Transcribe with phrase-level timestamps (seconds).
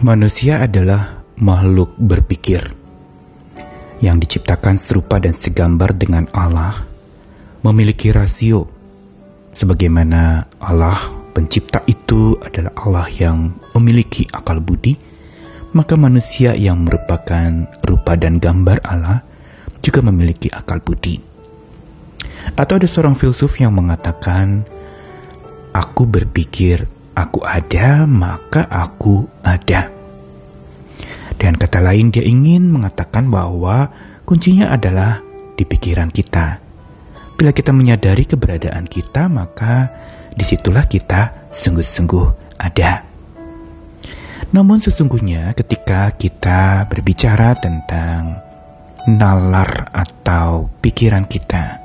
[0.00, 2.72] Manusia adalah makhluk berpikir
[4.00, 6.88] yang diciptakan serupa dan segambar dengan Allah,
[7.60, 8.64] memiliki rasio
[9.52, 14.96] sebagaimana Allah pencipta itu adalah Allah yang memiliki akal budi,
[15.76, 19.20] maka manusia yang merupakan rupa dan gambar Allah
[19.84, 21.20] juga memiliki akal budi.
[22.56, 24.64] Atau ada seorang filsuf yang mengatakan,
[25.76, 29.90] "Aku berpikir aku ada, maka aku ada."
[31.40, 33.88] Dan kata lain dia ingin mengatakan bahwa
[34.28, 35.24] kuncinya adalah
[35.56, 36.60] di pikiran kita.
[37.40, 39.88] Bila kita menyadari keberadaan kita, maka
[40.36, 43.08] di situlah kita sungguh-sungguh ada.
[44.52, 48.44] Namun sesungguhnya ketika kita berbicara tentang
[49.08, 51.80] nalar atau pikiran kita,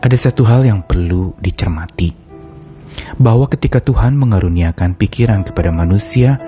[0.00, 2.25] ada satu hal yang perlu dicermati.
[3.14, 6.42] Bahwa ketika Tuhan mengaruniakan pikiran kepada manusia,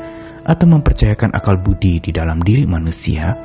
[0.48, 3.36] atau mempercayakan akal budi di dalam diri manusia,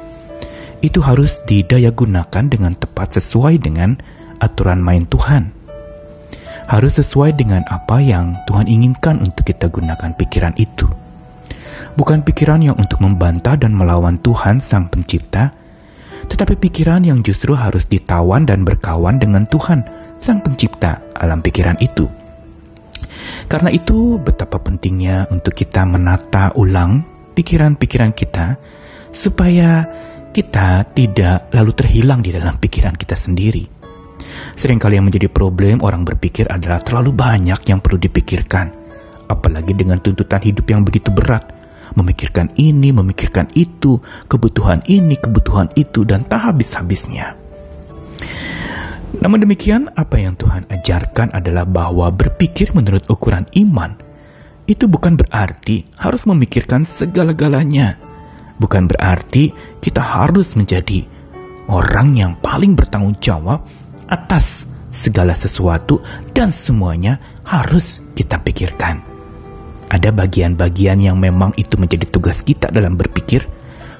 [0.80, 4.00] itu harus didayagunakan dengan tepat sesuai dengan
[4.40, 5.52] aturan main Tuhan.
[6.64, 10.88] Harus sesuai dengan apa yang Tuhan inginkan untuk kita gunakan pikiran itu.
[12.00, 15.52] Bukan pikiran yang untuk membantah dan melawan Tuhan Sang Pencipta,
[16.32, 19.84] tetapi pikiran yang justru harus ditawan dan berkawan dengan Tuhan
[20.24, 22.23] Sang Pencipta alam pikiran itu.
[23.54, 27.06] Karena itu, betapa pentingnya untuk kita menata ulang
[27.38, 28.58] pikiran-pikiran kita,
[29.14, 29.86] supaya
[30.34, 33.70] kita tidak lalu terhilang di dalam pikiran kita sendiri.
[34.58, 38.74] Seringkali yang menjadi problem orang berpikir adalah terlalu banyak yang perlu dipikirkan,
[39.30, 41.54] apalagi dengan tuntutan hidup yang begitu berat.
[41.94, 44.02] Memikirkan ini, memikirkan itu,
[44.34, 47.43] kebutuhan ini, kebutuhan itu, dan tak habis-habisnya.
[49.22, 53.94] Namun demikian, apa yang Tuhan ajarkan adalah bahwa berpikir menurut ukuran iman
[54.64, 58.00] itu bukan berarti harus memikirkan segala-galanya.
[58.58, 59.52] Bukan berarti
[59.84, 61.04] kita harus menjadi
[61.68, 63.68] orang yang paling bertanggung jawab
[64.08, 66.00] atas segala sesuatu
[66.32, 69.04] dan semuanya harus kita pikirkan.
[69.90, 73.46] Ada bagian-bagian yang memang itu menjadi tugas kita dalam berpikir,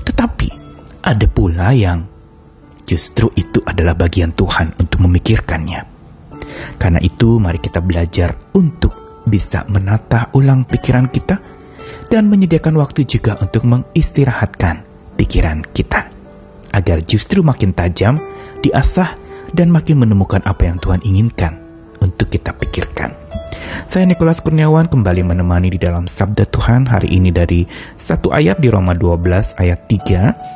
[0.06, 0.50] tetapi
[1.04, 2.08] ada pula yang
[2.94, 5.82] Justru itu adalah bagian Tuhan untuk memikirkannya.
[6.78, 11.42] Karena itu, mari kita belajar untuk bisa menata ulang pikiran kita
[12.14, 14.86] dan menyediakan waktu juga untuk mengistirahatkan
[15.18, 16.14] pikiran kita,
[16.70, 18.22] agar justru makin tajam,
[18.62, 19.18] diasah,
[19.58, 21.66] dan makin menemukan apa yang Tuhan inginkan
[21.98, 23.18] untuk kita pikirkan.
[23.90, 27.66] Saya Nikolas Kurniawan kembali menemani di dalam Sabda Tuhan hari ini dari
[27.98, 30.53] satu ayat di Roma 12 ayat 3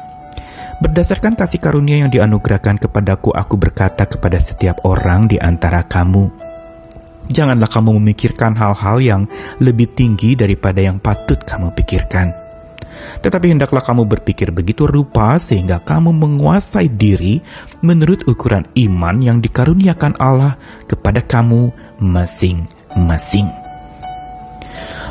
[0.78, 6.30] Berdasarkan kasih karunia yang dianugerahkan kepadaku, aku berkata kepada setiap orang di antara kamu,
[7.28, 9.22] Janganlah kamu memikirkan hal-hal yang
[9.60, 12.32] lebih tinggi daripada yang patut kamu pikirkan.
[13.20, 17.44] Tetapi hendaklah kamu berpikir begitu rupa sehingga kamu menguasai diri
[17.84, 20.56] menurut ukuran iman yang dikaruniakan Allah
[20.88, 23.67] kepada kamu masing-masing.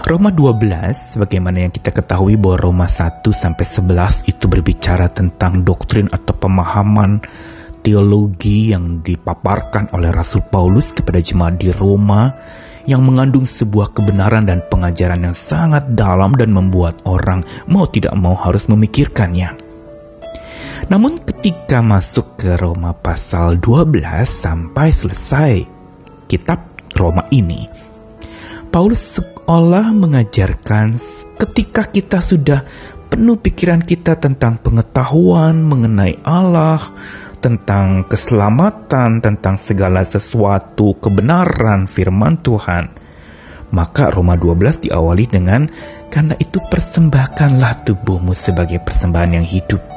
[0.06, 6.06] Roma 12, sebagaimana yang kita ketahui bahwa Roma 1 sampai 11 itu berbicara tentang doktrin
[6.14, 7.18] atau pemahaman
[7.82, 12.30] teologi yang dipaparkan oleh Rasul Paulus kepada jemaat di Roma
[12.86, 18.38] yang mengandung sebuah kebenaran dan pengajaran yang sangat dalam dan membuat orang mau tidak mau
[18.38, 19.58] harus memikirkannya.
[20.86, 23.90] Namun ketika masuk ke Roma pasal 12
[24.22, 25.66] sampai selesai
[26.30, 26.62] kitab
[26.94, 27.66] Roma ini,
[28.70, 29.02] Paulus
[29.46, 30.98] seolah mengajarkan
[31.38, 32.66] ketika kita sudah
[33.06, 36.90] penuh pikiran kita tentang pengetahuan mengenai Allah,
[37.38, 42.90] tentang keselamatan, tentang segala sesuatu kebenaran firman Tuhan.
[43.70, 45.70] Maka Roma 12 diawali dengan
[46.10, 49.95] karena itu persembahkanlah tubuhmu sebagai persembahan yang hidup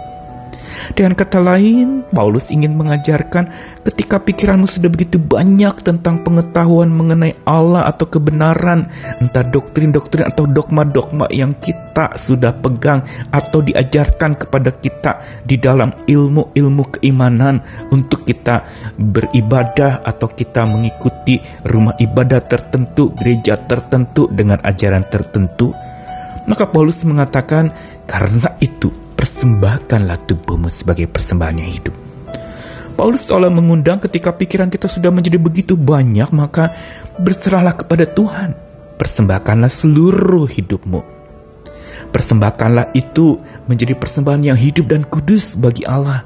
[0.93, 3.49] dengan kata lain, Paulus ingin mengajarkan
[3.85, 11.29] ketika pikiranmu sudah begitu banyak tentang pengetahuan mengenai Allah atau kebenaran, entah doktrin-doktrin atau dogma-dogma
[11.31, 17.61] yang kita sudah pegang atau diajarkan kepada kita di dalam ilmu-ilmu keimanan
[17.93, 18.65] untuk kita
[18.97, 25.71] beribadah atau kita mengikuti rumah ibadah tertentu, gereja tertentu dengan ajaran tertentu.
[26.49, 27.69] Maka Paulus mengatakan,
[28.09, 31.91] karena itu persembahkanlah tubuhmu sebagai persembahan yang hidup.
[32.95, 36.71] Paulus seolah mengundang ketika pikiran kita sudah menjadi begitu banyak, maka
[37.19, 38.55] berserahlah kepada Tuhan.
[38.95, 41.03] Persembahkanlah seluruh hidupmu.
[42.15, 46.23] Persembahkanlah itu menjadi persembahan yang hidup dan kudus bagi Allah.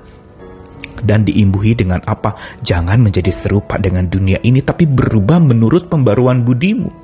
[1.01, 2.61] Dan diimbuhi dengan apa?
[2.61, 7.02] Jangan menjadi serupa dengan dunia ini, tapi berubah menurut pembaruan budimu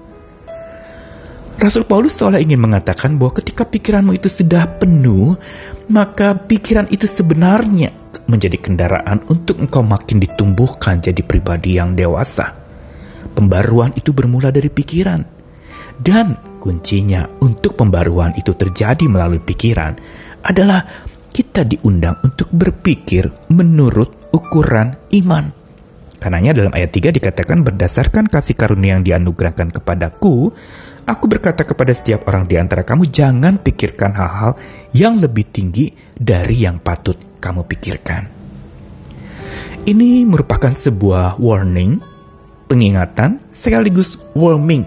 [1.60, 5.36] Rasul Paulus seolah ingin mengatakan bahwa ketika pikiranmu itu sudah penuh,
[5.92, 7.92] maka pikiran itu sebenarnya
[8.32, 12.56] menjadi kendaraan untuk engkau makin ditumbuhkan jadi pribadi yang dewasa.
[13.36, 15.22] Pembaruan itu bermula dari pikiran.
[16.00, 20.00] Dan kuncinya untuk pembaruan itu terjadi melalui pikiran
[20.40, 25.52] adalah kita diundang untuk berpikir menurut ukuran iman.
[26.20, 30.56] Karenanya dalam ayat 3 dikatakan berdasarkan kasih karunia yang dianugerahkan kepadaku,
[31.10, 34.54] Aku berkata kepada setiap orang di antara kamu, jangan pikirkan hal-hal
[34.94, 38.30] yang lebih tinggi dari yang patut kamu pikirkan.
[39.90, 41.98] Ini merupakan sebuah warning,
[42.70, 44.86] pengingatan, sekaligus warming,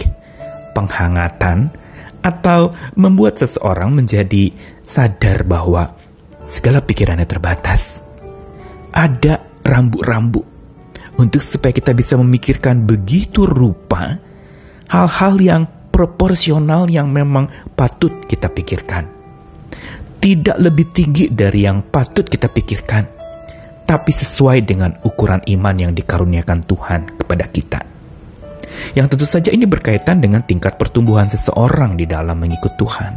[0.79, 1.75] penghangatan,
[2.23, 4.55] atau membuat seseorang menjadi
[4.87, 5.99] sadar bahwa
[6.47, 7.99] segala pikirannya terbatas.
[8.95, 10.47] Ada rambu-rambu
[11.19, 14.23] untuk supaya kita bisa memikirkan begitu rupa
[14.87, 19.07] hal-hal yang proporsional yang memang patut kita pikirkan.
[20.19, 23.07] Tidak lebih tinggi dari yang patut kita pikirkan,
[23.87, 27.81] tapi sesuai dengan ukuran iman yang dikaruniakan Tuhan kepada kita.
[28.99, 33.13] Yang tentu saja ini berkaitan dengan tingkat pertumbuhan seseorang di dalam mengikut Tuhan.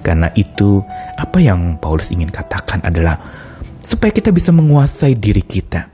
[0.00, 0.80] Karena itu,
[1.20, 3.20] apa yang Paulus ingin katakan adalah
[3.84, 5.92] supaya kita bisa menguasai diri kita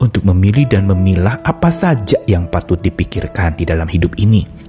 [0.00, 4.65] untuk memilih dan memilah apa saja yang patut dipikirkan di dalam hidup ini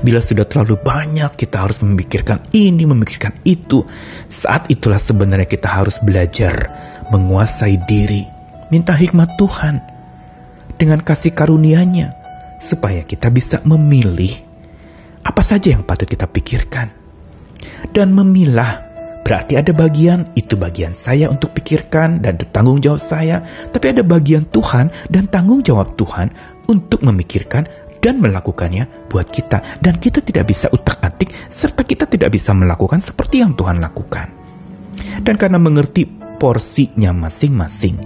[0.00, 3.84] Bila sudah terlalu banyak kita harus memikirkan ini, memikirkan itu.
[4.30, 6.54] Saat itulah sebenarnya kita harus belajar
[7.10, 8.24] menguasai diri.
[8.70, 9.82] Minta hikmat Tuhan
[10.78, 12.14] dengan kasih karunia-Nya
[12.62, 14.30] supaya kita bisa memilih
[15.20, 16.92] apa saja yang patut kita pikirkan.
[17.92, 18.88] Dan memilah
[19.20, 24.48] berarti ada bagian itu bagian saya untuk pikirkan dan tanggung jawab saya, tapi ada bagian
[24.48, 26.32] Tuhan dan tanggung jawab Tuhan
[26.70, 27.66] untuk memikirkan
[28.00, 29.78] dan melakukannya buat kita.
[29.84, 34.32] Dan kita tidak bisa utak-atik serta kita tidak bisa melakukan seperti yang Tuhan lakukan.
[35.20, 36.08] Dan karena mengerti
[36.40, 37.96] porsinya masing-masing,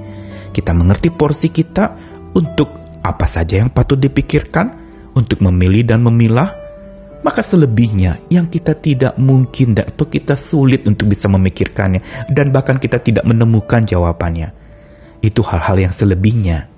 [0.51, 1.95] kita mengerti porsi kita
[2.35, 4.83] untuk apa saja yang patut dipikirkan,
[5.15, 6.51] untuk memilih dan memilah,
[7.23, 12.77] maka selebihnya yang kita tidak mungkin dan atau kita sulit untuk bisa memikirkannya dan bahkan
[12.83, 14.53] kita tidak menemukan jawabannya.
[15.25, 16.69] Itu hal-hal yang selebihnya.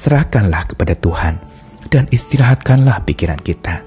[0.00, 1.49] Serahkanlah kepada Tuhan
[1.90, 3.84] dan istirahatkanlah pikiran kita.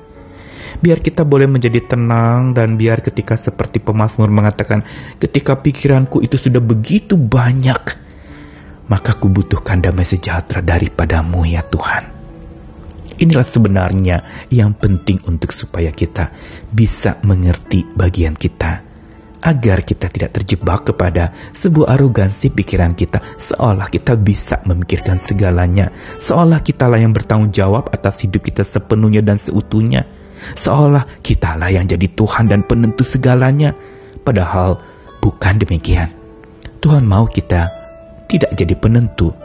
[0.84, 4.84] Biar kita boleh menjadi tenang dan biar ketika seperti pemazmur mengatakan,
[5.16, 7.82] ketika pikiranku itu sudah begitu banyak,
[8.92, 12.04] maka kubutuhkan damai sejahtera daripadamu ya Tuhan.
[13.14, 16.34] Inilah sebenarnya yang penting untuk supaya kita
[16.74, 18.93] bisa mengerti bagian kita
[19.44, 25.92] agar kita tidak terjebak kepada sebuah arogansi pikiran kita, seolah kita bisa memikirkan segalanya,
[26.24, 30.08] seolah kitalah yang bertanggung jawab atas hidup kita sepenuhnya dan seutuhnya,
[30.56, 33.76] seolah kitalah yang jadi Tuhan dan penentu segalanya,
[34.24, 34.80] padahal
[35.20, 36.16] bukan demikian.
[36.80, 37.68] Tuhan mau kita
[38.32, 39.36] tidak jadi penentu,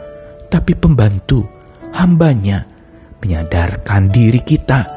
[0.47, 1.43] tapi pembantu,
[1.91, 2.63] hambanya,
[3.19, 4.87] menyadarkan diri kita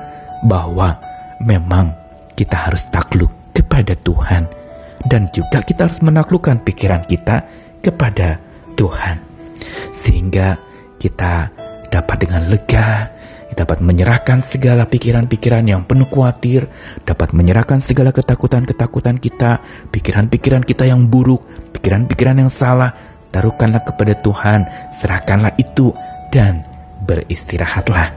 [0.47, 0.95] bahwa
[1.43, 1.91] memang
[2.39, 4.62] kita harus takluk kepada Tuhan
[5.09, 7.47] dan juga kita harus menaklukkan pikiran kita
[7.83, 8.39] kepada
[8.79, 9.23] Tuhan
[9.95, 10.59] sehingga
[10.99, 11.51] kita
[11.91, 13.11] dapat dengan lega
[13.53, 16.69] dapat menyerahkan segala pikiran-pikiran yang penuh khawatir,
[17.05, 19.61] dapat menyerahkan segala ketakutan-ketakutan kita,
[19.93, 21.45] pikiran-pikiran kita yang buruk,
[21.77, 22.97] pikiran-pikiran yang salah,
[23.33, 24.61] taruhkanlah kepada Tuhan,
[24.97, 25.93] serahkanlah itu,
[26.33, 26.65] dan
[27.05, 28.13] beristirahatlah.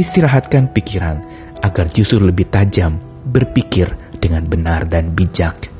[0.00, 1.20] Istirahatkan pikiran
[1.60, 2.96] agar justru lebih tajam
[3.28, 5.71] berpikir dengan benar dan bijak.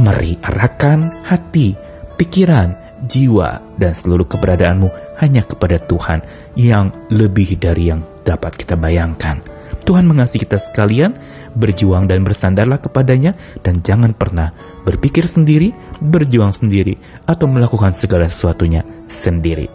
[0.00, 1.76] Mari arahkan hati,
[2.16, 2.72] pikiran,
[3.04, 4.88] jiwa, dan seluruh keberadaanmu
[5.20, 6.24] hanya kepada Tuhan
[6.56, 9.44] yang lebih dari yang dapat kita bayangkan.
[9.84, 11.20] Tuhan mengasihi kita sekalian,
[11.52, 14.56] berjuang dan bersandarlah kepadanya, dan jangan pernah
[14.88, 16.96] berpikir sendiri, berjuang sendiri,
[17.28, 18.80] atau melakukan segala sesuatunya
[19.12, 19.68] sendiri.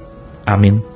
[0.49, 0.94] Amin.